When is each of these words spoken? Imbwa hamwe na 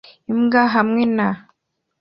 Imbwa 0.31 0.61
hamwe 0.75 1.03
na 1.15 1.29